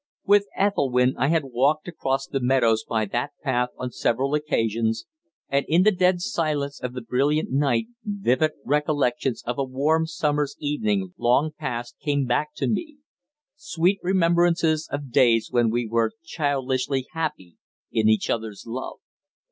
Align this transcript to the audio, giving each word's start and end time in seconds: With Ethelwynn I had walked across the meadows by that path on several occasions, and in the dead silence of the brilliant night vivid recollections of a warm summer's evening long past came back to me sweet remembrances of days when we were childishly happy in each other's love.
With 0.25 0.47
Ethelwynn 0.57 1.15
I 1.15 1.27
had 1.27 1.43
walked 1.45 1.87
across 1.87 2.25
the 2.25 2.39
meadows 2.39 2.83
by 2.83 3.05
that 3.05 3.33
path 3.43 3.69
on 3.77 3.91
several 3.91 4.33
occasions, 4.33 5.05
and 5.47 5.63
in 5.69 5.83
the 5.83 5.91
dead 5.91 6.21
silence 6.21 6.79
of 6.81 6.93
the 6.93 7.03
brilliant 7.03 7.51
night 7.51 7.85
vivid 8.03 8.53
recollections 8.65 9.43
of 9.45 9.59
a 9.59 9.63
warm 9.63 10.07
summer's 10.07 10.55
evening 10.59 11.13
long 11.19 11.51
past 11.55 11.99
came 11.99 12.25
back 12.25 12.55
to 12.55 12.67
me 12.67 12.97
sweet 13.55 13.99
remembrances 14.01 14.89
of 14.91 15.11
days 15.11 15.49
when 15.51 15.69
we 15.69 15.87
were 15.87 16.13
childishly 16.23 17.05
happy 17.13 17.57
in 17.91 18.09
each 18.09 18.27
other's 18.27 18.63
love. 18.65 18.97